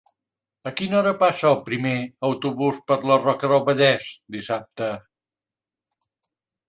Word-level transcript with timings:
A 0.69 0.71
quina 0.79 0.95
hora 0.99 1.11
passa 1.19 1.45
el 1.49 1.57
primer 1.67 1.91
autobús 2.29 2.79
per 2.87 2.99
la 3.11 3.17
Roca 3.27 3.51
del 3.53 3.63
Vallès 3.71 4.09
dissabte? 4.37 4.89